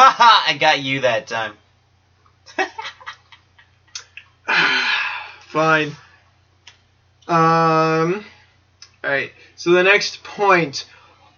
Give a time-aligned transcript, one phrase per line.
[0.00, 1.54] Haha, I got you that time.
[5.40, 5.88] Fine.
[7.26, 8.24] Um.
[9.02, 10.86] Alright, so the next point.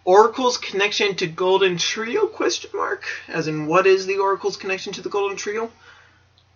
[0.04, 2.26] Oracle's connection to Golden Trio?
[2.26, 3.04] Question mark.
[3.28, 5.70] As in, what is the Oracle's connection to the Golden Trio?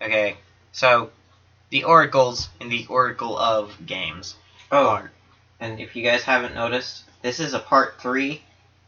[0.03, 0.37] Okay,
[0.73, 1.11] so
[1.71, 4.37] the oracles in the Oracle of games.
[4.71, 5.09] Oh,
[5.59, 8.43] and if you guys haven't noticed, this is a part three,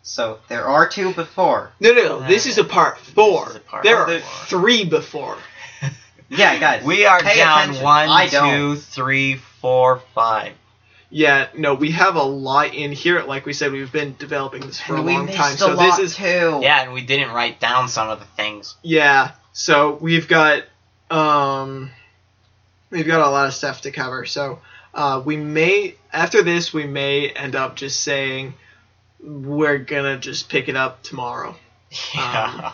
[0.09, 1.73] so there are two before.
[1.81, 2.29] No, no, no.
[2.29, 3.51] This is a part four.
[3.53, 4.15] A part there four.
[4.15, 5.37] are three before.
[6.29, 6.83] Yeah, guys.
[6.85, 7.85] We are pay down attention.
[7.85, 8.51] one, I don't.
[8.53, 10.55] two, three, four, five.
[11.09, 13.23] Yeah, no, we have a lot in here.
[13.23, 15.55] Like we said, we've been developing this for a And we long time.
[15.55, 16.59] a So lot this is too.
[16.63, 18.75] Yeah, and we didn't write down some of the things.
[18.83, 19.33] Yeah.
[19.53, 20.65] So we've got
[21.13, 21.91] um
[22.91, 24.27] we've got a lot of stuff to cover.
[24.27, 24.59] So
[24.95, 28.55] uh, we may after this we may end up just saying
[29.27, 31.57] we're gonna just pick it up tomorrow.
[32.15, 32.61] Yeah.
[32.65, 32.73] Um,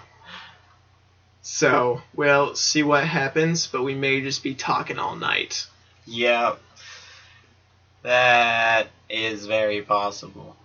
[1.40, 5.66] so we'll see what happens, but we may just be talking all night.
[6.06, 6.60] Yep.
[8.02, 10.56] That is very possible.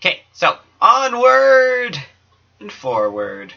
[0.00, 1.98] Okay, so onward
[2.60, 3.54] and forward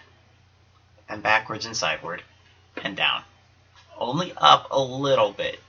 [1.09, 2.21] and backwards and sideward
[2.83, 3.23] and down.
[3.97, 5.59] Only up a little bit.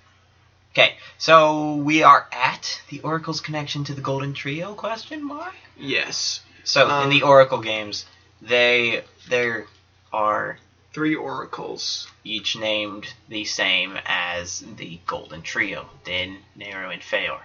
[0.73, 5.55] Okay, so we are at the Oracle's connection to the Golden Trio question mark?
[5.77, 6.41] Yes.
[6.65, 8.05] So in Um, the Oracle games,
[8.43, 9.67] they there
[10.13, 10.59] are
[10.93, 12.09] Three oracles.
[12.25, 17.43] each named the same as the Golden Trio, Din, Nayru, and Farore.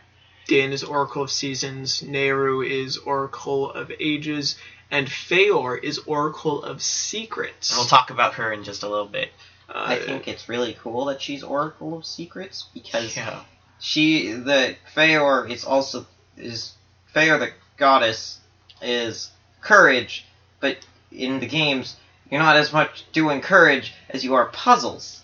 [0.48, 4.56] Din is Oracle of Seasons, Nayru is Oracle of Ages,
[4.90, 7.70] and Farore is Oracle of Secrets.
[7.70, 9.32] And we'll talk about her in just a little bit.
[9.70, 13.42] Uh, I think it's really cool that she's Oracle of Secrets because Yeah.
[13.80, 16.06] she the Farore is also
[16.38, 16.74] is
[17.16, 18.40] Farore the goddess
[18.82, 20.26] is courage,
[20.60, 20.78] but
[21.12, 21.96] in the games
[22.30, 25.22] you're not as much doing courage as you are puzzles.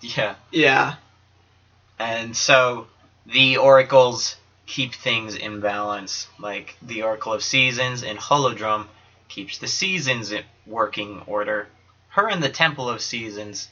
[0.00, 0.34] Yeah.
[0.50, 0.94] yeah.
[1.98, 2.86] And so
[3.26, 6.28] the oracles keep things in balance.
[6.38, 8.86] Like the Oracle of Seasons in Holodrum
[9.28, 11.68] keeps the seasons in working order.
[12.08, 13.68] Her in the Temple of Seasons,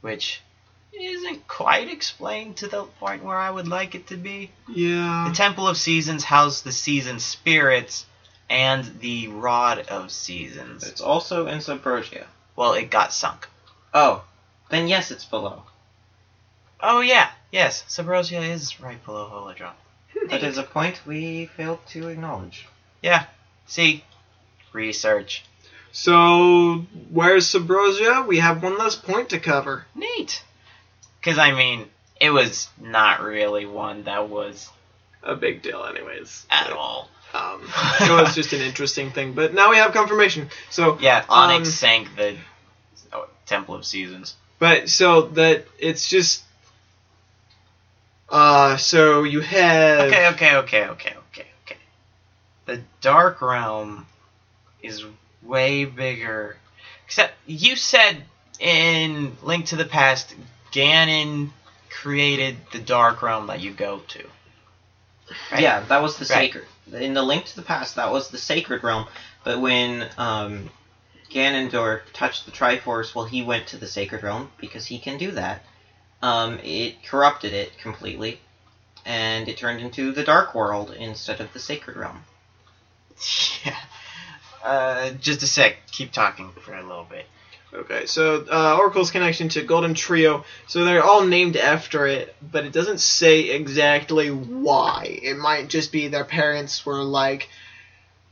[0.00, 0.42] which
[0.92, 4.50] isn't quite explained to the point where I would like it to be.
[4.68, 5.26] Yeah.
[5.28, 8.06] The Temple of Seasons housed the season spirits
[8.50, 10.86] and the Rod of Seasons.
[10.86, 12.24] It's also in Subrosia.
[12.56, 13.48] Well, it got sunk.
[13.92, 14.24] Oh,
[14.70, 15.62] then yes, it's below.
[16.80, 19.72] Oh yeah, yes, Subrosia is right below Holodrum.
[20.30, 22.66] That is a point we failed to acknowledge.
[23.02, 23.26] Yeah,
[23.66, 24.04] see,
[24.72, 25.44] research.
[25.92, 28.26] So, where's Subrosia?
[28.26, 29.86] We have one less point to cover.
[29.94, 30.42] Neat.
[31.20, 31.86] Because, I mean,
[32.20, 34.68] it was not really one that was
[35.22, 36.46] A big deal, anyways.
[36.50, 37.08] at all.
[37.34, 37.62] Um,
[38.00, 40.48] it was just an interesting thing, but now we have confirmation.
[40.70, 42.36] So, Yeah, Onyx Um, sank the
[43.12, 44.34] oh, Temple of Seasons.
[44.58, 46.42] but so that it's just.
[48.30, 50.00] Uh, so you have.
[50.08, 51.76] Okay, okay, okay, okay, okay, okay.
[52.66, 54.06] The Dark Realm
[54.82, 55.04] is
[55.42, 56.56] way bigger.
[57.06, 58.24] Except, you said
[58.58, 60.34] in Link to the Past,
[60.72, 61.50] Ganon
[61.90, 64.24] created the Dark Realm that you go to.
[65.52, 65.60] Right?
[65.62, 66.52] Yeah, that was the Right.
[66.52, 66.66] sacred.
[66.92, 69.06] In the Link to the Past, that was the sacred realm.
[69.44, 70.70] But when um,
[71.30, 75.32] Ganondorf touched the Triforce, well, he went to the sacred realm because he can do
[75.32, 75.62] that.
[76.22, 78.40] Um, it corrupted it completely,
[79.04, 82.24] and it turned into the Dark World instead of the sacred realm.
[83.64, 83.74] Yeah.
[84.62, 85.76] Uh, just a sec.
[85.92, 87.26] Keep talking for a little bit.
[87.72, 90.44] Okay, so uh, Oracle's connection to Golden Trio.
[90.68, 95.18] So they're all named after it, but it doesn't say exactly why.
[95.22, 97.48] It might just be their parents were like,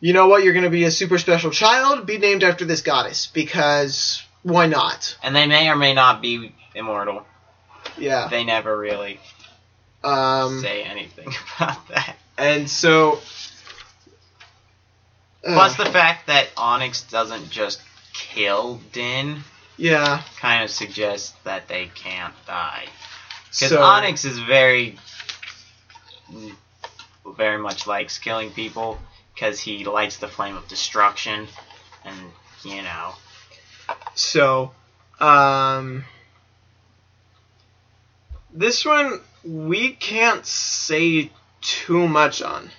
[0.01, 2.81] you know what, you're going to be a super special child, be named after this
[2.81, 5.17] goddess, because why not?
[5.23, 7.27] And they may or may not be immortal.
[7.99, 8.29] Yeah.
[8.29, 9.21] They never really
[10.03, 11.29] Um, say anything
[11.59, 12.17] about that.
[12.39, 13.21] and so.
[15.45, 17.81] Uh, Plus, the fact that Onyx doesn't just
[18.13, 19.43] kill Din
[19.77, 20.23] yeah.
[20.41, 22.87] kind of suggests that they can't die.
[23.51, 24.99] Because So, Onyx is very,
[27.37, 28.99] very much likes killing people
[29.35, 31.47] because he lights the flame of destruction,
[32.05, 32.17] and
[32.65, 33.13] you know,
[34.15, 34.73] So,
[35.21, 36.05] um,
[38.53, 41.31] this one we can't say
[41.61, 42.71] too much on.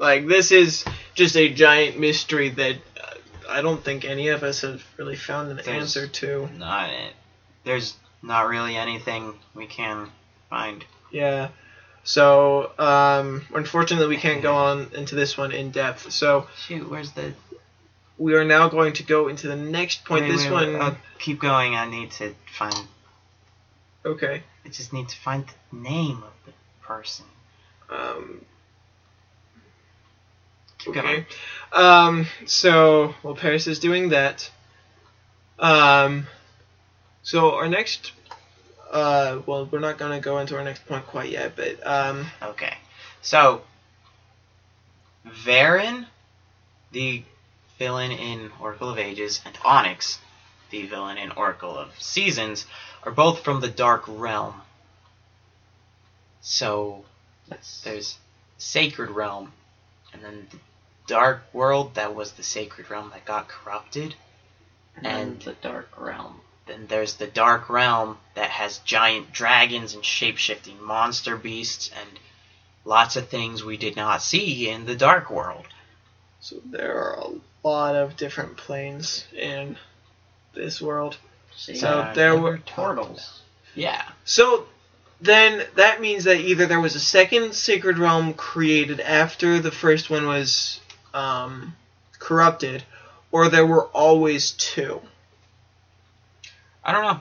[0.00, 0.84] Like this is
[1.16, 3.14] just a giant mystery that uh,
[3.48, 6.48] I don't think any of us have really found an There's- answer to.
[6.56, 6.90] not
[7.64, 10.08] there's not really anything we can
[10.48, 10.84] find.
[11.10, 11.48] Yeah.
[12.04, 16.12] So, um, unfortunately, we can't go on into this one in depth.
[16.12, 17.34] So, Shoot, where's the
[18.18, 20.22] we are now going to go into the next point.
[20.24, 21.74] Wait, this wait, one, uh, keep going.
[21.74, 22.86] I need to find.
[24.04, 24.42] okay.
[24.64, 26.52] I just need to find the name of the
[26.82, 27.26] person.
[27.90, 28.44] Um,
[30.88, 31.26] okay.
[31.72, 34.50] Um, so while Paris is doing that,
[35.58, 36.26] um,
[37.22, 38.12] so our next,
[38.90, 42.74] uh, well, we're not gonna go into our next point quite yet, but um, Okay.
[43.22, 43.62] So,
[45.24, 46.06] Veran,
[46.92, 47.24] the
[47.78, 50.20] villain in Oracle of Ages, and Onyx,
[50.70, 52.66] the villain in Oracle of Seasons,
[53.02, 54.62] are both from the Dark Realm.
[56.40, 57.04] So,
[57.48, 58.18] That's there's
[58.58, 59.52] Sacred Realm,
[60.12, 60.58] and then the
[61.06, 64.14] Dark World that was the Sacred Realm that got corrupted.
[64.96, 66.40] and and- the Dark Realm.
[66.66, 72.18] Then there's the Dark Realm that has giant dragons and shape-shifting monster beasts and
[72.84, 75.66] lots of things we did not see in the Dark World.
[76.40, 79.76] so there are a lot of different planes in
[80.54, 81.16] this world.
[81.56, 83.42] See, So uh, there were- turtles.
[83.74, 84.02] Yeah.
[84.24, 84.66] So
[85.20, 90.08] then that means that either there was a second sacred realm created after the first
[90.10, 90.80] one was
[91.16, 91.74] um,
[92.18, 92.84] corrupted,
[93.32, 95.00] or there were always two.
[96.84, 97.20] I don't know.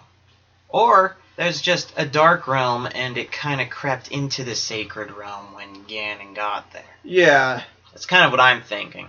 [0.70, 5.54] Or there's just a Dark Realm and it kind of crept into the Sacred Realm
[5.54, 6.84] when Ganon got there.
[7.04, 7.64] Yeah.
[7.92, 9.08] That's kind of what I'm thinking.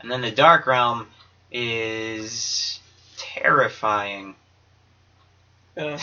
[0.00, 1.08] And then the Dark Realm
[1.50, 2.78] is
[3.16, 4.36] terrifying.
[5.80, 5.98] Uh,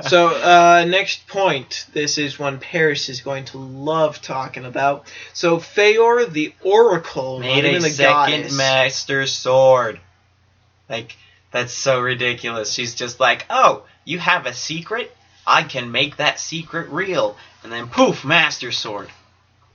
[0.02, 1.86] so uh, next point.
[1.92, 5.10] This is one Paris is going to love talking about.
[5.32, 8.56] So Farore, the Oracle, made a the second goddess.
[8.56, 10.00] master sword.
[10.88, 11.16] Like
[11.52, 12.72] that's so ridiculous.
[12.72, 15.14] She's just like, "Oh, you have a secret?
[15.46, 19.08] I can make that secret real." And then poof, master sword.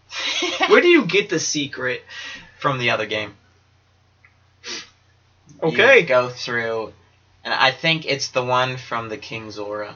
[0.68, 2.04] Where do you get the secret?
[2.60, 3.36] From the other game.
[5.62, 6.00] Okay.
[6.00, 6.92] You go through
[7.48, 9.96] and I think it's the one from the King Zora.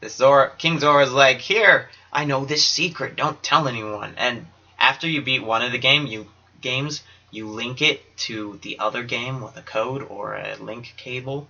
[0.00, 3.14] The Zora King Zora's like, "Here, I know this secret.
[3.14, 4.46] Don't tell anyone." And
[4.78, 6.30] after you beat one of the game, you
[6.62, 11.46] games, you link it to the other game with a code or a link cable,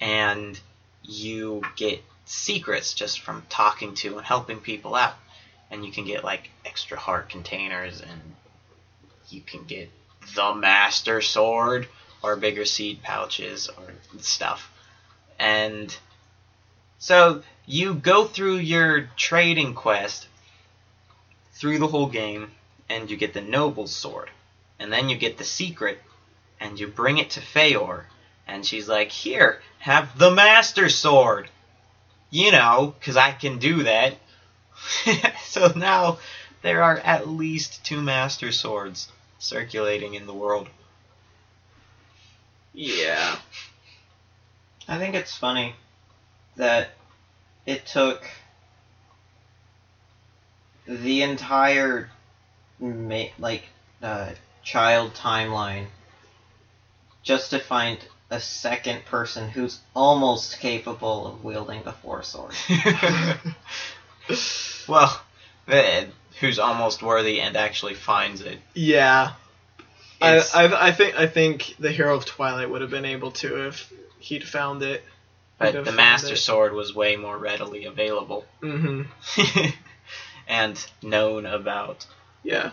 [0.00, 0.60] and
[1.02, 5.16] you get secrets just from talking to and helping people out.
[5.68, 8.36] And you can get like extra heart containers, and
[9.30, 9.90] you can get
[10.36, 11.88] the Master Sword
[12.22, 14.70] or bigger seed pouches or stuff.
[15.38, 15.94] And
[16.98, 20.26] so you go through your trading quest
[21.54, 22.50] through the whole game,
[22.88, 24.30] and you get the noble sword,
[24.78, 26.00] and then you get the secret,
[26.58, 28.04] and you bring it to Farore,
[28.46, 31.48] and she's like, "Here, have the master sword."
[32.30, 34.16] You know, because I can do that.
[35.44, 36.18] so now
[36.62, 39.08] there are at least two master swords
[39.38, 40.68] circulating in the world.
[42.72, 43.36] Yeah.
[44.88, 45.74] I think it's funny
[46.56, 46.90] that
[47.66, 48.24] it took
[50.86, 52.10] the entire
[52.78, 53.64] ma- like
[54.02, 54.30] uh,
[54.62, 55.86] child timeline
[57.22, 57.98] just to find
[58.30, 62.54] a second person who's almost capable of wielding the four sword.
[64.88, 65.20] well,
[66.40, 68.58] who's almost worthy and actually finds it.
[68.74, 69.32] Yeah.
[70.20, 73.66] I, I I think I think the hero of Twilight would have been able to
[73.68, 75.02] if he'd found it.
[75.58, 76.38] but the Master it.
[76.38, 79.02] Sword was way more readily available Mm-hmm.
[80.48, 82.06] and known about.
[82.42, 82.72] Yeah.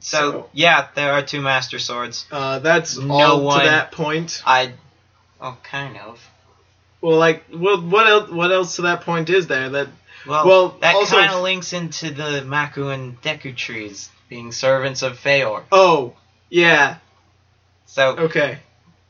[0.00, 2.26] So, So- yeah, there are two Master Swords.
[2.30, 4.42] Uh, that's No all one- to that point.
[4.46, 4.72] I,
[5.40, 6.20] oh, kind of.
[7.00, 8.30] Well, like, what what else?
[8.30, 9.68] What else to that point is there?
[9.68, 9.88] That
[10.26, 15.18] Well, Well, that kind of links into the Maku and Deku trees being servants of
[15.18, 15.62] Farore.
[15.70, 16.14] oh
[16.50, 16.98] yeah
[17.86, 18.58] So, okay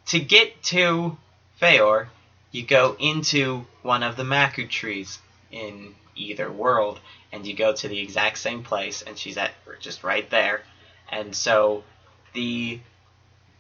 [0.07, 1.17] to get to
[1.61, 2.09] Farore,
[2.53, 5.19] you go into one of the Maku trees
[5.51, 7.01] in either world,
[7.33, 10.63] and you go to the exact same place, and she's at just right there.
[11.11, 11.85] And so
[12.33, 12.81] the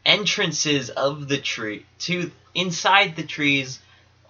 [0.05, 3.81] entrances of the tree to inside the trees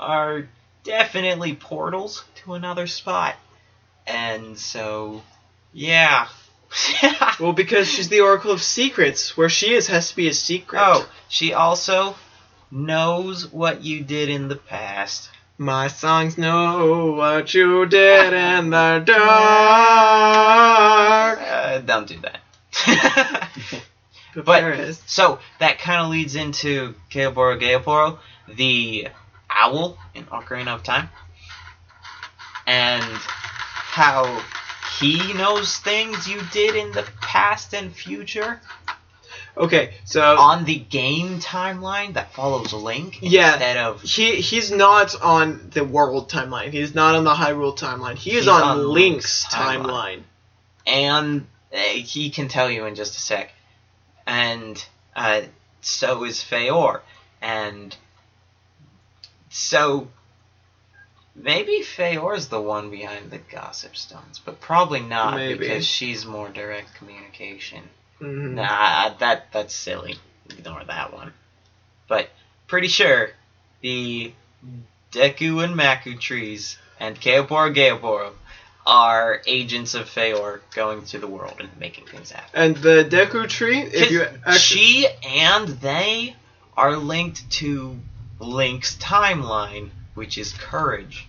[0.01, 0.49] are
[0.85, 3.37] definitely portals to another spot.
[4.07, 5.23] And so,
[5.73, 6.29] yeah.
[7.41, 9.37] well because she's the Oracle of Secrets.
[9.37, 10.81] Where she is has to be a secret.
[10.83, 12.15] Oh, she also
[12.71, 15.31] knows what you did in the past.
[15.59, 19.03] my songs know what you did in the
[20.07, 21.39] dark.
[21.41, 22.41] Uh, don't do that.
[24.35, 25.01] But, But- there it is.
[25.07, 29.09] so that kind of leads into Geoboro Geoporo, the
[29.49, 31.09] owl in Ocarina of Time,
[32.67, 34.25] and how
[35.01, 38.61] he knows things you did in the past and future.
[39.57, 43.53] Okay, so on the game timeline that follows Link Yeah.
[43.55, 46.71] instead of he he's not on the world timeline.
[46.73, 48.17] He's not on the Hyrule timeline.
[48.17, 49.85] He is on, on Link's Link's timeline.
[49.87, 50.23] timeline.
[50.87, 53.51] and uh, he can tell you in just a sec.
[54.27, 54.85] And
[55.15, 55.43] uh,
[55.81, 57.01] so is Farore,
[57.41, 57.97] and
[59.49, 60.09] so
[61.37, 65.59] maybe Farore's the one behind the gossip stones, but probably not Maybe.
[65.59, 67.83] because she's more direct communication.
[68.21, 68.55] Mhm.
[68.55, 70.19] Nah, that that's silly.
[70.51, 71.33] Ignore that one.
[72.09, 72.31] But
[72.67, 73.31] pretty sure
[73.83, 74.33] the
[75.13, 78.33] Deku and Maku trees and Kaepora Gaebora
[78.87, 82.49] are agents of Farore going to the world and making things happen.
[82.55, 86.37] And the Deku tree, if you actually, she and they
[86.77, 87.99] are linked to
[88.39, 91.27] Link's timeline, which is courage.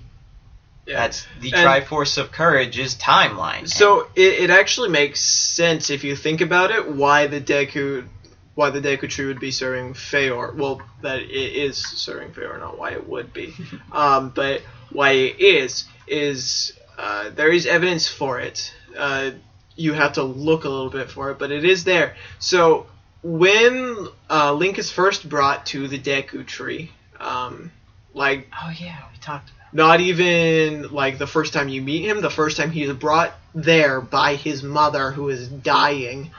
[0.88, 1.02] yeah.
[1.02, 3.68] That's the And- Triforce of Courage is timeline.
[3.70, 8.08] So it, it actually makes sense if you think about it why the Deku
[8.56, 10.56] why the Deku tree would be serving Farore.
[10.56, 13.54] Well, that it is serving Farore, not why it would be.
[13.92, 18.74] um, but why it is is uh, there is evidence for it.
[18.98, 19.32] Uh,
[19.76, 22.16] you have to look a little bit for it, but it is there.
[22.40, 22.88] So
[23.22, 26.90] when uh, Link is first brought to the Deku tree,
[27.20, 27.72] um,
[28.18, 29.74] like oh yeah, we talked about.
[29.74, 34.02] not even like the first time you meet him, the first time he's brought there
[34.02, 36.32] by his mother who is dying.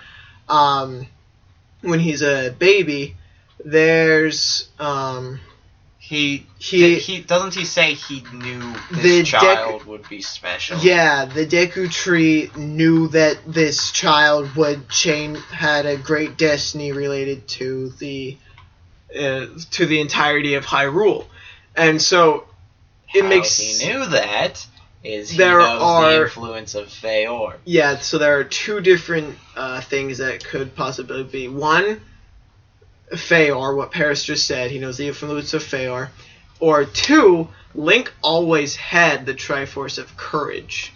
[0.49, 1.07] Um,
[1.83, 3.17] when he's a baby,
[3.65, 5.41] there's um,
[5.99, 10.79] He He- he doesn't he say he knew The this Deku- child would be special.
[10.79, 17.47] yeah, the Deku tree knew that this child would change had a great destiny related
[17.59, 18.39] to the
[19.15, 21.27] uh, to the entirety of Hyrule,
[21.79, 22.45] and so
[23.15, 24.67] it How makes he knew that
[25.05, 27.55] is he There knows are- the influence of Farore.
[27.65, 31.49] Yeah, so there are two different uh, things that could possibly be.
[31.49, 32.01] One,
[33.13, 36.11] Farore, what Paris just said, he knows the influence of Farore.
[36.61, 40.93] Or two, Link always had the Triforce of Courage.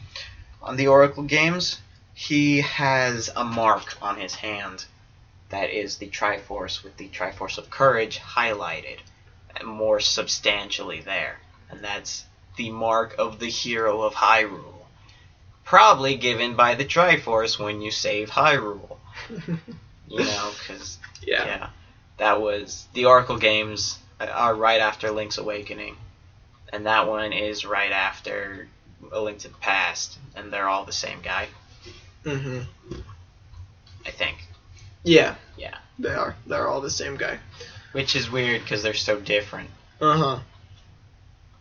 [0.62, 1.80] On the Oracle games,
[2.14, 4.84] he has a mark on his hand
[5.48, 8.98] that is the Triforce with the Triforce of Courage highlighted
[9.64, 11.38] more substantially there.
[11.70, 12.24] And that's
[12.56, 14.86] the mark of the hero of Hyrule.
[15.64, 18.96] Probably given by the Triforce when you save Hyrule.
[19.28, 19.38] You
[20.18, 21.46] know, because yeah.
[21.46, 21.70] yeah.
[22.18, 25.96] That was the Oracle games are right after Link's Awakening,
[26.72, 28.68] and that one is right after
[29.10, 31.48] A Link to the Past, and they're all the same guy,
[32.24, 32.60] hmm
[34.04, 34.36] I think.
[35.04, 35.36] Yeah.
[35.56, 35.76] Yeah.
[35.98, 36.36] They are.
[36.46, 37.38] They're all the same guy.
[37.92, 39.70] Which is weird because they're so different.
[40.00, 40.38] Uh huh.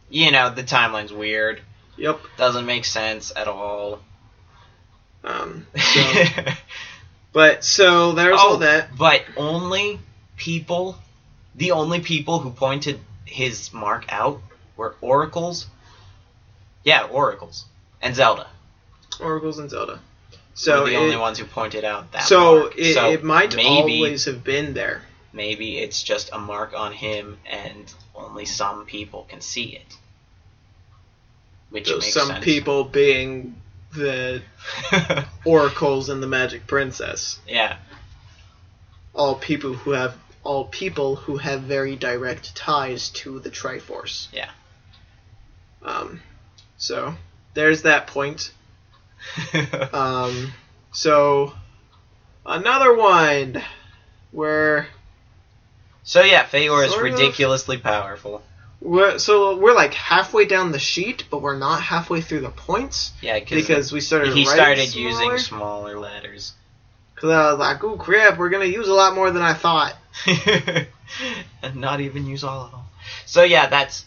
[0.09, 1.61] You know, the timeline's weird.
[1.97, 2.19] Yep.
[2.37, 3.99] Doesn't make sense at all.
[5.23, 6.23] Um, so,
[7.33, 8.51] but so there's Oh.
[8.53, 8.95] all that.
[8.97, 9.99] but only
[10.37, 10.97] people,
[11.55, 14.41] the only people who pointed his mark out
[14.77, 15.67] were oracles.
[16.83, 17.65] Yeah, oracles
[18.01, 18.47] and Zelda.
[19.19, 19.99] Oracles and Zelda.
[20.53, 22.23] So So the it, only ones who pointed out that.
[22.23, 22.73] so mark.
[22.77, 25.03] it, so it might maybe always have been there.
[25.33, 29.97] Maybe it's just a mark on him, and only some people can see it.
[31.69, 32.43] Which So some sense.
[32.45, 33.55] people being
[33.93, 34.41] the
[35.45, 37.39] oracles and the magic princess.
[37.47, 37.77] yeah,
[39.13, 44.27] All people who have all people who have very direct ties to the Triforce.
[44.33, 44.49] Yeah.
[45.83, 46.19] Um,
[46.77, 47.13] so
[47.53, 48.51] there's that point.
[49.93, 50.51] Um,
[50.91, 51.53] so
[52.45, 53.61] another one
[54.31, 54.87] where
[56.03, 57.13] so yeah, Farore is Sort of.
[57.13, 58.41] ridiculously powerful.
[58.79, 63.11] we're so we're like halfway down the sheet, but we're not halfway through the points
[63.21, 64.33] Yeah, because we started.
[64.33, 65.07] he started smaller.
[65.09, 66.53] using smaller letters.
[67.15, 68.37] Because I was like, "Ooh, crap!
[68.39, 69.95] We're gonna use a lot more than I thought."
[71.61, 72.81] and not even use all of them.
[73.25, 74.05] So yeah, that's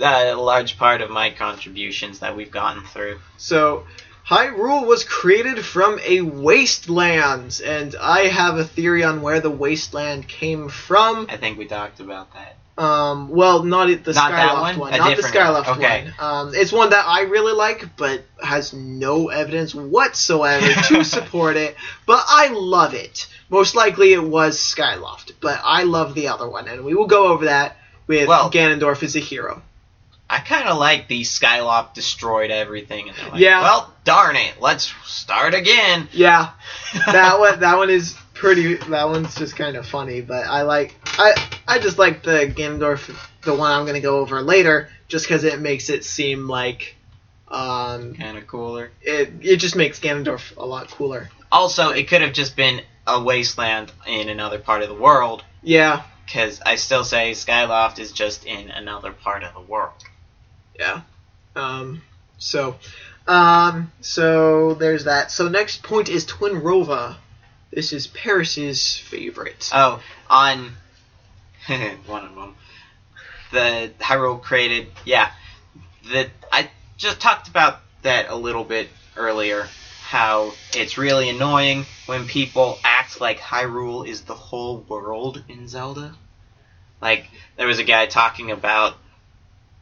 [0.00, 3.20] uh, a large part of my contributions that we've gotten through.
[3.36, 3.84] So,
[4.30, 10.28] Hyrule was created from a wasteland, and I have a theory on where the wasteland
[10.28, 11.26] came from.
[11.28, 12.56] I think we talked about that.
[12.80, 14.94] Um, well, not it- the Not that Skyloft one?
[14.94, 15.78] A not the Skyloft one.
[15.78, 16.04] Okay.
[16.04, 16.46] one.
[16.48, 21.74] Um, it's one that I really like, but has no evidence whatsoever to support it.
[22.06, 23.26] But I love it.
[23.48, 27.26] Most likely, it was Skyloft, but I love the other one, and we will go
[27.32, 29.60] over that with Well- Ganondorf as a hero.
[30.30, 33.62] I kind of like the Skyloft destroyed everything, and they're like, Yeah.
[33.62, 36.08] well, darn it, let's start again.
[36.12, 36.50] Yeah,
[37.06, 40.96] that one that one is pretty that one's just kind of funny but i like
[41.18, 41.34] i
[41.68, 45.60] i just like the ganondorf the one i'm gonna go over later just because it
[45.60, 46.96] makes it seem like
[47.48, 48.92] um kind of cooler.
[49.02, 53.22] it it just makes ganondorf a lot cooler Also, it could have just been a
[53.22, 58.46] wasteland in another part of the world Yeah, because I still say Skyloft is just
[58.46, 60.02] in another part of the world.
[60.80, 61.02] Yeah.
[61.54, 62.02] Um,
[62.38, 62.76] so,
[63.28, 65.30] um, so there's that.
[65.30, 67.16] So next point is Twin Rova.
[67.70, 69.70] This is Paris's favorite.
[69.72, 70.72] Oh, on
[72.06, 72.56] one of them,
[73.52, 74.88] the Hyrule created.
[75.04, 75.30] Yeah,
[76.10, 79.68] the I just talked about that a little bit earlier.
[80.02, 86.16] How it's really annoying when people act like Hyrule is the whole world in Zelda.
[87.00, 88.96] Like there was a guy talking about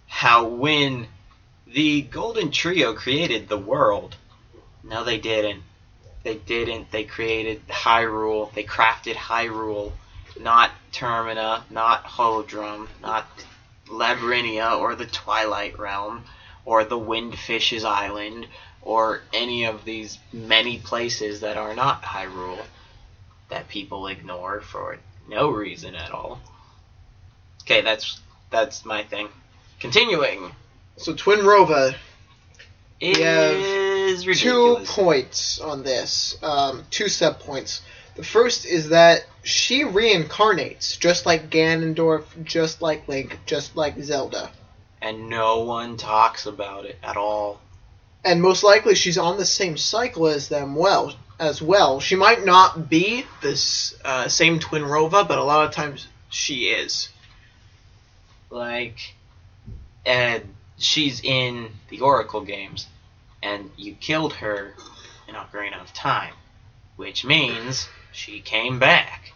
[0.09, 1.07] how when
[1.67, 4.17] the Golden Trio created the world,
[4.83, 5.63] no, they didn't.
[6.25, 6.91] They didn't.
[6.91, 8.53] They created Hyrule.
[8.55, 9.93] They crafted Hyrule,
[10.41, 13.27] not Termina, not Holodrum, not
[13.89, 16.25] Labyrinthia or the Twilight Realm,
[16.65, 18.47] or the Windfish's Island,
[18.83, 22.65] or any of these many places that are not Hyrule
[23.49, 24.99] that people ignore for
[25.29, 26.41] no reason at all.
[27.63, 29.29] Okay, that's that's my thing.
[29.81, 30.53] Continuing
[30.97, 31.95] So Twin Rova,
[33.01, 34.95] is two ridiculous.
[34.95, 36.37] points on this.
[36.43, 37.83] Um, two sub points.
[38.17, 44.51] The first is that she reincarnates, just like Ganondorf, just like Link, just like Zelda.
[45.01, 47.61] and no one talks about it at all.
[48.25, 52.01] and most likely she's on the same cycle as them well as well.
[52.01, 56.65] She might not be this uh, same twin Rova, but a lot of times she
[56.71, 57.11] is.
[58.51, 59.15] Like,
[60.09, 60.43] and
[60.79, 62.87] she's in the Oracle games,
[63.43, 64.75] and you killed her
[65.29, 66.35] in Ocarina of Time,
[66.97, 69.33] which means she came back.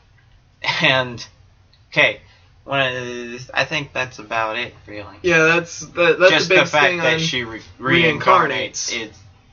[0.80, 1.24] And
[1.90, 2.20] okay,
[2.68, 5.16] I think that's about it, really.
[5.22, 8.92] Yeah, that's that, that's Just the the fact that she re- reincarnates.
[8.94, 9.10] is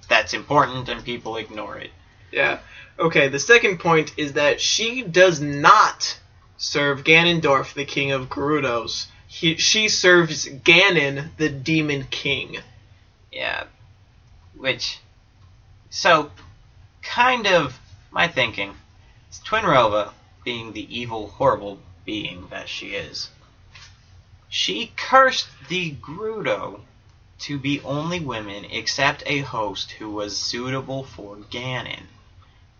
[0.07, 1.89] that's important, and people ignore it.
[2.31, 2.59] yeah.
[2.99, 3.29] Okay.
[3.29, 6.19] The second point is that she does not
[6.57, 9.07] serve Ganondorf, the king of Gerudos.
[9.31, 12.57] He, she serves Ganon, the demon king.
[13.31, 13.65] Yeah.
[14.55, 14.97] Which,
[15.91, 16.31] so,
[17.03, 18.75] kind of my thinking
[19.29, 23.29] is Twin Rova, being the evil, horrible being that she is,
[24.49, 26.81] she cursed the Gerudo
[27.37, 32.07] to be only women except a host who was suitable for Ganon.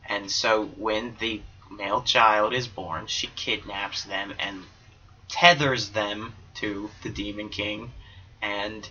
[0.04, 4.66] And so when the male child is born, she kidnaps them and
[5.30, 7.92] tethers them to the Demon King
[8.42, 8.88] and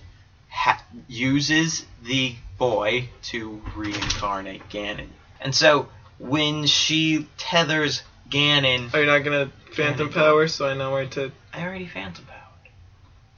[0.49, 5.09] ha- uses the boy to reincarnate Ganon.
[5.41, 10.15] And so when she tethers Ganon, Are you not gonna Phantom Ganon.
[10.15, 10.49] Power?
[10.49, 11.33] So I know where to.
[11.53, 12.73] I already phantom powered.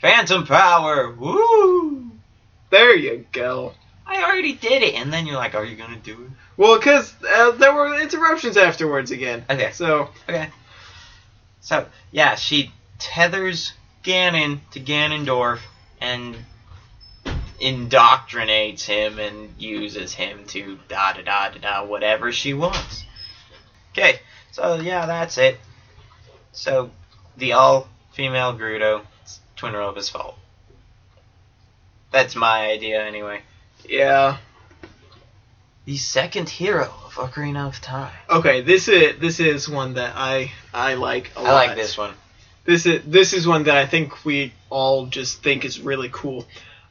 [0.01, 2.11] Phantom power, woo!
[2.71, 3.75] There you go.
[4.07, 7.15] I already did it, and then you're like, "Are you gonna do it?" Well, because
[7.29, 9.45] uh, there were interruptions afterwards again.
[9.49, 9.71] Okay.
[9.73, 10.49] So Okay.
[11.61, 13.73] So yeah, she tethers
[14.05, 15.61] Ganon to Ganondorf
[16.01, 16.37] and
[17.61, 23.05] indoctrinates him and uses him to da da da da da whatever she wants.
[23.93, 24.21] Okay,
[24.53, 25.59] so yeah, that's it.
[26.53, 26.91] So
[27.37, 30.37] the all female Gerudo, it's Twin Rova's fault.
[32.11, 33.43] That's my idea anyway.
[33.89, 34.39] yeah.
[35.87, 38.13] The second hero of Ocarina of Time.
[38.29, 41.49] Okay, this is this is one that I I like a lot.
[41.51, 42.15] I like this one.
[42.65, 46.47] This is this is one that I think we all just think is really cool,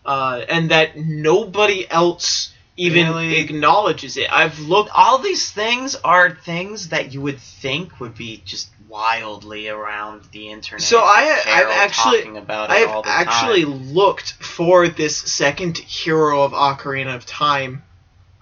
[0.06, 3.38] uh, and that nobody else even Really?
[3.40, 4.32] acknowledges it.
[4.32, 4.90] I've looked.
[4.96, 10.50] all these things are things that you would think would be just wildly around the
[10.50, 10.82] internet.
[10.82, 13.94] So I- I've actually- about I've all the actually time.
[13.94, 17.84] looked for this second hero of Ocarina of Time.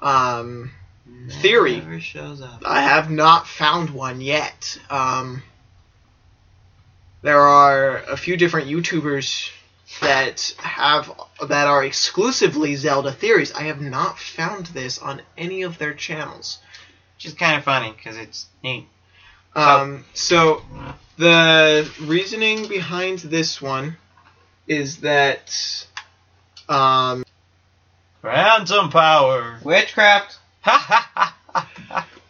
[0.02, 0.72] Um,
[1.42, 1.82] theory.
[2.64, 4.78] I have not found one yet.
[4.90, 5.42] Um,
[7.28, 9.52] there are a few different YouTubers
[10.00, 11.12] that have
[11.46, 13.52] that are exclusively Zelda theories.
[13.52, 16.60] I have not found this on any of their channels.
[17.16, 18.88] Which is kind of funny because it's neat.
[19.58, 20.62] Um, so
[21.18, 23.98] the reasoning behind this one
[24.66, 25.86] is that
[26.70, 27.26] um,
[28.22, 29.60] Phantom power.
[29.66, 30.38] Witchcraft.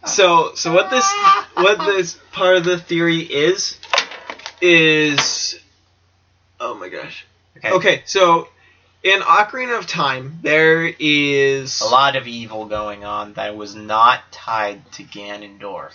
[0.08, 1.06] So so what this
[1.54, 3.77] what this part of the theory is
[4.60, 5.58] is
[6.60, 7.24] oh my gosh
[7.58, 7.70] Okay.
[7.72, 8.48] Okay, so
[9.02, 14.20] in Ocarina of Time, there is A lot of evil going on that was not
[14.30, 15.90] tied to Ganondorf.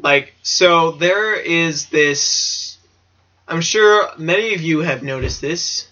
[0.00, 2.76] like so there is this.
[3.46, 5.86] I'm sure many of you have noticed this.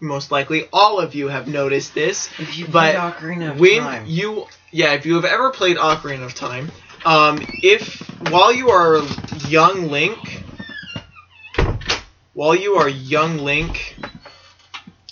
[0.00, 2.28] Most likely, all of you have noticed this.
[2.40, 4.04] If you But played Ocarina of when Time.
[4.06, 6.72] you yeah, if you have ever played Ocarina of Time,
[7.04, 8.00] Um, if
[8.30, 9.00] while you are
[9.48, 10.42] young Link,
[12.38, 13.96] while you are young Link,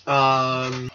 [0.06, 0.88] um,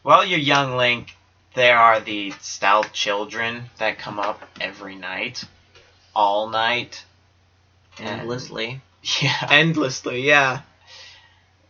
[0.00, 1.14] While you're young Link,
[1.52, 5.44] there are the stout children that come up every night,
[6.16, 7.04] all night.
[7.98, 8.80] Endlessly.
[9.22, 9.48] Yeah.
[9.50, 10.60] endlessly, yeah,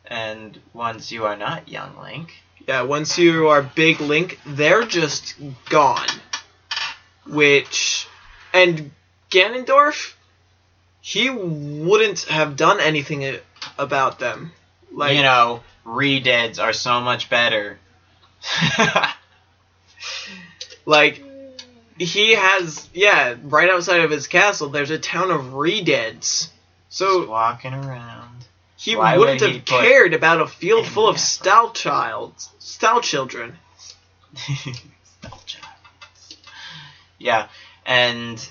[0.05, 2.33] And once you are not young Link,
[2.69, 2.83] yeah.
[2.83, 5.35] Once you are big Link, they're just
[5.69, 6.09] gone.
[7.27, 8.07] Which,
[8.53, 8.93] and
[9.31, 10.15] Ganondorf,
[11.01, 13.41] he wouldn't have done anything a-
[13.81, 14.53] about them.
[14.93, 17.79] Like, you know, re-deads are so much better.
[20.87, 21.23] Like
[21.99, 26.19] he has yeah, right outside of his castle there's a town of Redeads.
[26.19, 26.53] Just
[26.89, 28.45] So walking around.
[28.77, 33.57] he Why wouldn't would have cared about a field full of stout child stout children.
[35.23, 35.59] Nostalgia.
[37.19, 37.49] yeah,
[37.85, 38.49] and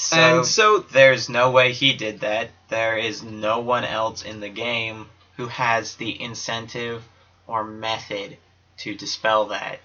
[0.00, 2.50] so, and so there's no way he did that.
[2.68, 5.06] There is no one else in the game
[5.36, 7.02] who has the incentive
[7.48, 8.36] or method
[8.78, 9.80] to dispel that.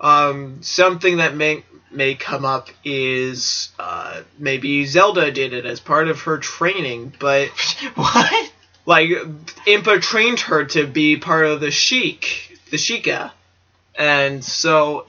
[0.00, 6.08] um something that may may come up is uh maybe Zelda did it as part
[6.08, 7.48] of her training, but
[7.94, 8.52] what?
[8.86, 9.10] like
[9.66, 13.32] Impa trained her to be part of the Sheik, the Sheikah,
[13.96, 15.06] and so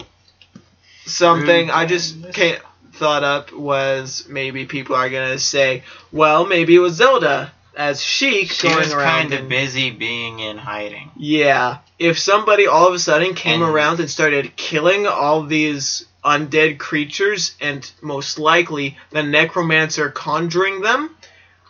[1.05, 2.57] something I just came,
[2.93, 8.51] thought up was maybe people are gonna say, well, maybe it was Zelda as Sheik
[8.51, 9.29] She going was around.
[9.29, 11.09] kind of busy being in hiding.
[11.15, 16.05] yeah, if somebody all of a sudden came And- around and started killing all these
[16.23, 21.15] undead creatures, and most likely the necromancer conjuring them,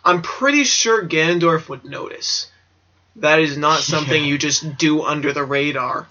[0.04, 2.48] I'm pretty sure Ganondorf would notice.
[3.16, 4.28] That is not something Yeah.
[4.28, 6.06] you just do under the radar.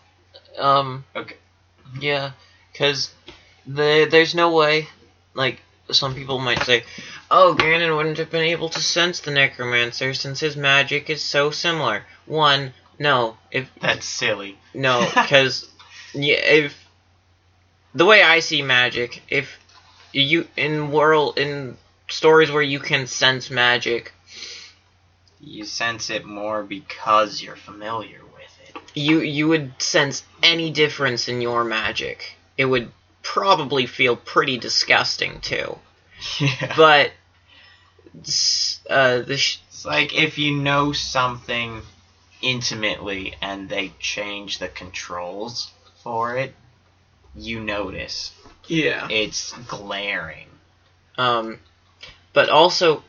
[0.58, 1.06] Um.
[1.16, 1.36] Okay.
[2.00, 2.32] Yeah,
[2.72, 3.12] because
[3.68, 4.88] the there's no way.
[5.34, 6.84] Like some people might say,
[7.30, 11.52] oh, Ganon wouldn't have been able to sense the necromancer since his magic is so
[11.52, 12.06] similar.
[12.26, 14.58] One, no, if That's silly.
[14.74, 15.70] no, because
[16.14, 16.86] yeah, if
[17.96, 19.60] the way I see magic, if
[20.12, 21.78] you in world in
[22.10, 24.14] stories where you can sense magic,
[25.40, 28.82] You sense it more because you're familiar with it.
[28.96, 32.38] you you would sense any difference in your magic.
[32.58, 32.92] It would
[33.24, 35.80] probably feel pretty disgusting too.
[36.40, 36.74] Yeah.
[36.78, 37.12] But
[38.90, 41.82] uh, the sh- It's like if you know something
[42.42, 45.72] intimately and they change the controls
[46.04, 46.54] for it,
[47.36, 48.32] you notice.
[48.68, 49.08] Yeah.
[49.10, 50.48] It's glaring.
[51.18, 51.60] um,
[52.34, 53.04] but also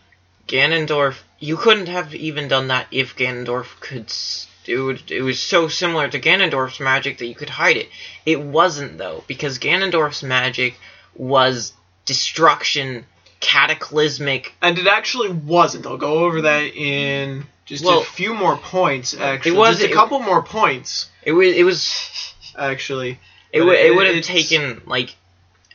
[0.49, 1.17] Ganondorf.
[1.39, 4.07] You couldn't have even done that if Ganondorf could.
[4.07, 5.11] s- It would.
[5.11, 7.89] It was so similar to Ganondorf's magic that you could hide it.
[8.25, 10.75] It wasn't though, because Ganondorf's magic
[11.15, 11.73] was
[12.07, 13.05] destruction,
[13.41, 14.55] cataclysmic.
[14.63, 15.87] And it actually wasn't.
[15.87, 19.53] I'll go over that in just Well, a few more points, actually.
[19.53, 21.55] It was- just a it- couple more points, It was.
[21.55, 22.35] It was.
[22.59, 23.19] actually.
[23.53, 23.77] It would.
[23.79, 25.15] It it- would have taken like,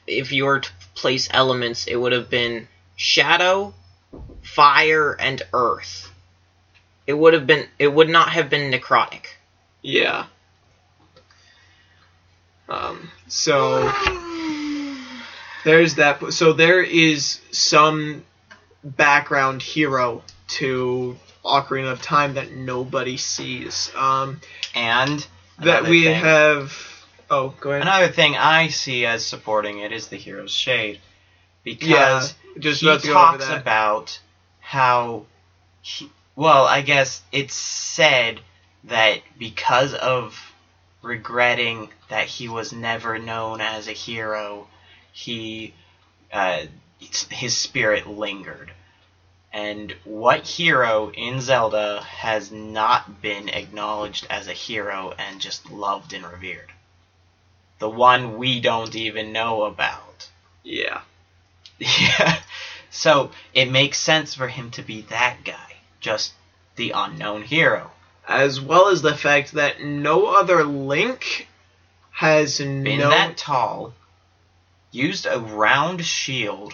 [0.08, 3.74] if you were to place elements, it would have been shadow,
[4.42, 6.09] fire, and earth.
[7.10, 7.66] It would have been.
[7.80, 9.26] It would not have been necrotic.
[9.82, 10.28] Yeah.
[12.70, 13.92] Um, so
[15.64, 16.22] there's that.
[16.34, 18.24] So there is some
[18.84, 20.22] background hero
[20.60, 23.92] to Ocarina of Time that nobody sees.
[23.96, 24.40] Um,
[24.76, 25.26] And
[25.58, 26.78] that we thing- have.
[27.32, 27.82] Oh, go ahead.
[27.82, 31.00] Another thing I see as supporting it is the hero's shade.
[31.64, 34.20] yeah, Because just he about to go over talks about
[34.60, 35.26] how
[35.82, 38.40] he, well i guess it's said
[38.86, 40.54] that because of
[41.02, 44.66] regretting that he was never known as a hero
[45.12, 45.74] he
[46.32, 46.62] uh,
[47.30, 48.72] his spirit lingered
[49.52, 56.14] and what hero in zelda has not been acknowledged as a hero and just loved
[56.14, 56.72] and revered
[57.80, 60.30] the one we don't even know about
[60.64, 61.02] yeah.
[61.80, 62.40] yeah.
[62.90, 66.34] So it makes sense for him to be that guy, just
[66.76, 67.92] the unknown hero.
[68.28, 71.48] As well as the fact that no other Link
[72.12, 73.94] has Been no that tall,
[74.92, 76.74] used a round shield,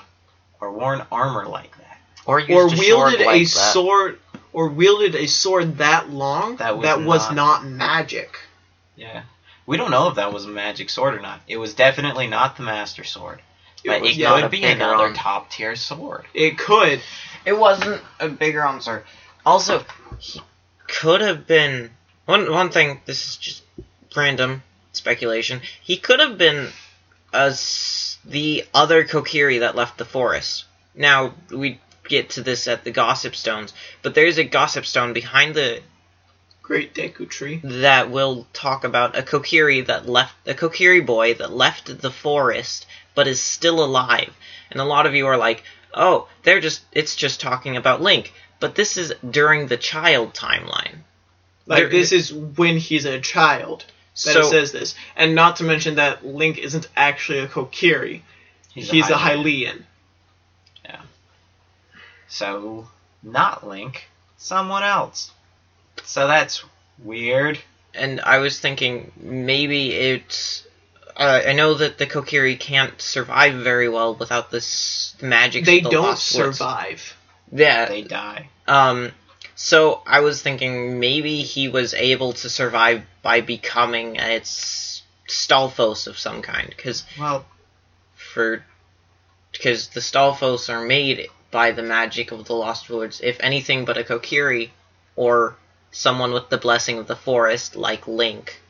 [0.59, 1.97] or worn armor like that.
[2.25, 3.73] Or used or a sword wielded like a that.
[3.73, 4.19] sword
[4.51, 8.37] or wielded a sword that long That was was not- not magic.
[8.95, 9.23] Yeah.
[9.65, 11.41] We don't know if that was a magic sword or not.
[11.47, 13.41] It was definitely not the Master Sword.
[13.85, 16.25] But was it not could a be another top tier sword.
[16.33, 17.01] It could.
[17.45, 19.05] It wasn't a bigger answer.
[19.45, 19.85] Also,
[20.19, 20.41] he
[20.87, 21.91] could have been
[22.25, 22.51] one.
[22.51, 23.01] One thing.
[23.05, 23.63] This is just
[24.15, 25.61] random speculation.
[25.81, 26.69] He could have been
[27.33, 30.65] as the other Kokiri that left the forest.
[30.95, 35.55] Now we get to this at the Gossip Stones, but there's a Gossip Stone behind
[35.55, 35.81] the
[36.65, 37.61] Great Deku Tree.
[37.63, 42.87] that will talk about a Kokiri that left a Kokiri boy that left the forest
[43.13, 44.33] but is still alive.
[44.71, 48.33] And a lot of you are like, "Oh, they're just it's just talking about Link."
[48.59, 51.03] But this is during the child timeline.
[51.67, 53.85] Like There- this is when he's a child
[54.23, 58.23] that So it says this, and not to mention that Link isn't actually a Kokiri.
[58.73, 59.83] He's, a, Hylian.
[60.83, 61.01] Yeah.
[62.27, 62.87] So,
[63.21, 65.31] not Link, someone else.
[66.03, 66.63] So that's
[67.03, 67.59] weird.
[67.93, 70.67] and I was thinking maybe it's.
[71.17, 75.63] Uh, I know that the Kokiri can't survive very well without this magic.
[75.63, 77.15] They the don't survive.
[77.51, 77.85] Yeah.
[77.85, 78.49] They die.
[78.67, 79.11] Um.
[79.55, 86.17] So I was thinking maybe he was able to survive by becoming a Stalfos of
[86.19, 87.45] some kind, because Well,
[88.15, 88.65] for
[89.53, 93.21] because the Stalfos are made by the magic of the Lost Woods.
[93.23, 94.71] If anything but a Kokiri
[95.15, 95.55] or
[95.95, 98.61] someone with the blessing of the forest, like Link,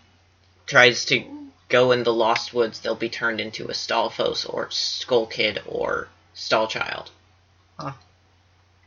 [0.68, 1.24] tries to
[1.70, 6.08] go in the Lost Woods, they'll be turned into a Stalfos or Skull Kid or
[6.36, 7.08] Stalchild.
[7.80, 7.94] Huh.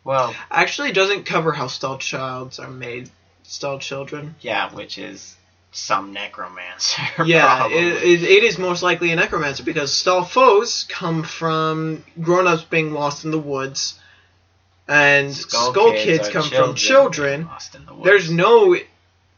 [0.04, 3.10] Well, Actually, it doesn't cover how stalled childs are made.
[3.42, 4.36] Stalled children.
[4.40, 5.34] yeah, which is
[5.72, 7.02] some necromancer.
[7.26, 12.92] Yeah, it, it, it is most likely a necromancer because Stalfos come from grown-ups being
[12.92, 13.98] lost in the woods,
[14.88, 17.48] and Skull, Kids, are come from children.
[17.72, 18.00] the.
[18.02, 18.76] There's no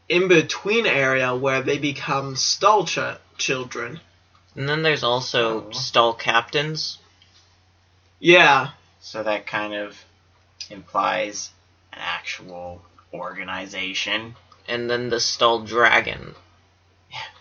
[0.09, 2.99] in-between area where they become Stall ch-
[3.37, 3.99] children.
[4.55, 5.71] And then there's also Oh.
[5.71, 6.97] Stall Captains.
[8.19, 9.97] Yeah, So that kind of
[10.69, 11.49] implies
[11.93, 12.81] an actual
[13.13, 14.35] organization.
[14.67, 16.35] and then the Stall Dragon.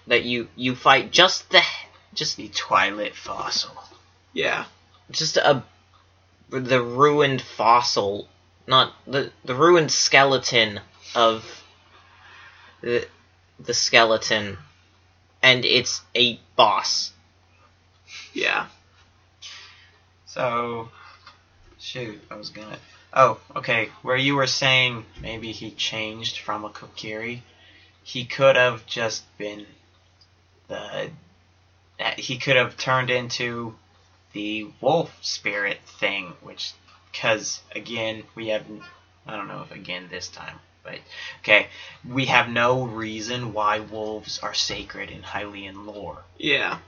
[0.06, 1.62] That you you fight just the
[2.14, 3.70] just The Twilight Fossil.
[4.32, 4.64] yeah.
[5.10, 5.62] just a
[6.50, 8.28] the ruined fossil,
[8.66, 10.80] not the the ruined skeleton
[11.14, 11.44] of
[12.80, 13.06] the
[13.58, 14.58] the skeleton,
[15.42, 17.12] and it's a boss.
[18.32, 18.66] Yeah.
[20.26, 20.88] So,
[21.78, 22.78] shoot, I was gonna.
[23.12, 23.90] Oh, okay.
[24.02, 27.40] Where you were saying maybe he changed from a Kokiri,
[28.02, 29.66] he could have just been
[30.68, 31.10] the.
[32.16, 33.74] He could have turned into
[34.32, 36.72] the wolf spirit thing, which,
[37.12, 38.64] because again, we have.
[39.26, 40.98] I don't know if again this time, but
[41.40, 41.66] okay,
[42.08, 46.78] we have no reason why wolves are sacred in Hylian lore Yeah.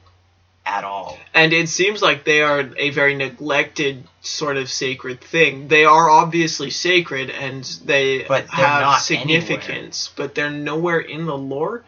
[0.65, 1.19] at all.
[1.35, 5.69] And it seems like they are a very neglected sort of sacred thing.
[5.69, 11.37] They are obviously sacred and they But have not significance, but they're nowhere in the
[11.37, 11.85] lore.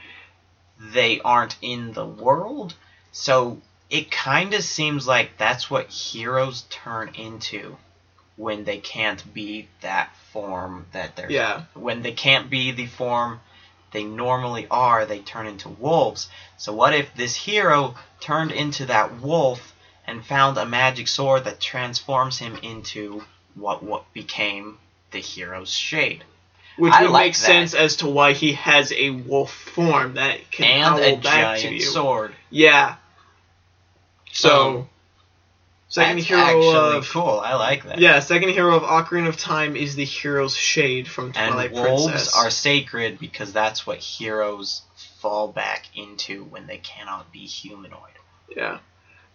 [0.93, 2.75] they aren't in the world.
[3.12, 3.61] So
[3.95, 7.77] it kind of seems like that's what heroes turn into
[8.37, 11.63] when they can't be that form that they're Yeah.
[11.75, 13.41] when they can't be the form
[13.93, 16.29] they normally are, they turn into wolves.
[16.57, 19.73] So what if this hero turned into that wolf
[20.07, 23.23] and found a magic sword that transforms him into
[23.55, 24.79] what what became
[25.13, 26.25] the hero's shade
[26.77, 27.39] Which I would like make that.
[27.39, 31.57] sense as to why he has a wolf form that can and howl a back
[31.59, 31.81] to giant you.
[31.83, 32.35] sword.
[32.51, 32.97] Yeah.
[34.35, 34.88] So, Um,
[35.88, 37.40] second That's hero of cool.
[37.40, 37.99] I like that.
[37.99, 42.09] yeah, second hero of Ocarina of Time is the hero's shade from And Twilight wolves
[42.12, 42.37] Princess.
[42.37, 44.83] are sacred because that's what heroes
[45.20, 48.01] fall back into when they cannot be humanoid.
[48.55, 48.79] Yeah.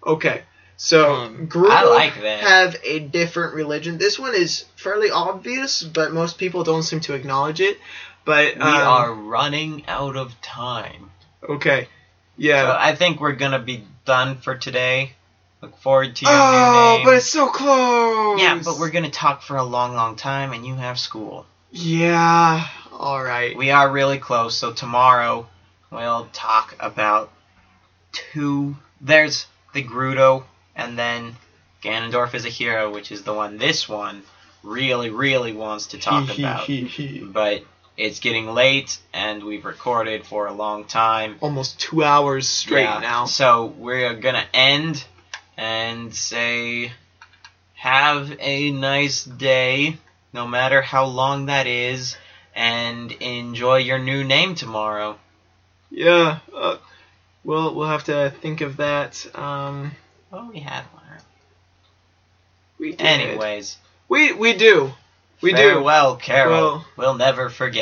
[0.06, 0.44] Okay.
[0.78, 3.98] So Um, Gerudo like have a different religion.
[3.98, 7.78] This one is fairly obvious, but most people don't seem to acknowledge it.
[8.26, 11.12] But We um, are running out of time.
[11.50, 11.88] okay.
[12.40, 12.64] Yeah.
[12.64, 15.14] So I think we're gonna be done for today.
[15.62, 17.06] Look forward to your oh, new name.
[17.06, 18.42] but it's so close.
[18.42, 21.46] yeah, but we're gonna talk for a long, long time, and you have school.
[21.72, 22.66] Yeah.
[22.94, 23.56] All right.
[23.56, 25.48] We are really close, so tomorrow
[25.92, 27.32] we'll talk about
[28.12, 28.76] two.
[29.02, 30.44] There's the Gerudo,
[30.76, 31.36] and then
[31.84, 34.24] Ganondorf is a hero, which is the one this one
[34.64, 36.70] really, really wants to talk about.
[37.34, 37.64] But
[38.00, 41.36] it's getting late, and we've recorded for a long time.
[41.42, 43.26] Almost two hours straight Yeah, now.
[43.26, 45.04] So we're gonna end
[45.58, 46.94] and say,
[47.74, 49.98] have a nice day,
[50.32, 52.16] no matter how long that is,
[52.56, 55.20] and enjoy your new name tomorrow.
[55.92, 56.40] Yeah.
[56.56, 56.78] Uh,
[57.44, 59.26] we'll we'll have to think of that.
[59.38, 59.92] Um,
[60.32, 61.04] Well, we had one.
[62.80, 63.02] we did.
[63.02, 64.94] Anyways, we we do.
[65.42, 65.58] We do.
[65.58, 66.52] farewell, Carol.
[66.52, 67.78] Well- we'll never forget.